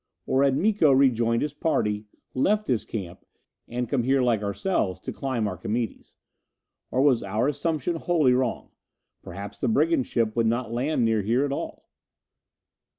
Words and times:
Or 0.25 0.41
had 0.43 0.57
Miko 0.57 0.91
rejoined 0.91 1.43
his 1.43 1.53
party, 1.53 2.05
left 2.33 2.65
his 2.65 2.85
camp 2.85 3.23
and 3.67 3.87
come 3.87 4.01
here 4.01 4.23
like 4.23 4.41
ourselves 4.41 4.99
to 5.01 5.13
climb 5.13 5.47
Archimedes? 5.47 6.15
Or 6.89 7.03
was 7.03 7.21
our 7.21 7.47
assumption 7.47 7.97
wholly 7.97 8.33
wrong 8.33 8.71
perhaps 9.21 9.59
the 9.59 9.67
brigand 9.67 10.07
ship 10.07 10.35
would 10.35 10.47
not 10.47 10.71
land 10.73 11.05
near 11.05 11.21
here 11.21 11.45
at 11.45 11.51
all? 11.51 11.87